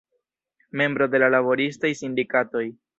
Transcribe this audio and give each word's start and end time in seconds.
Membro 0.81 1.09
de 1.17 1.23
laboristaj 1.29 1.95
sindikatoj. 2.05 2.69